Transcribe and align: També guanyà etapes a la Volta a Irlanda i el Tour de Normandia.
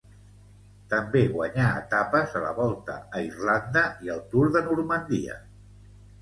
També 0.93 1.19
guanyà 1.33 1.67
etapes 1.81 2.33
a 2.39 2.41
la 2.45 2.53
Volta 2.61 2.95
a 3.19 3.21
Irlanda 3.27 3.85
i 4.07 4.11
el 4.15 4.25
Tour 4.33 4.51
de 4.57 4.65
Normandia. 4.71 5.39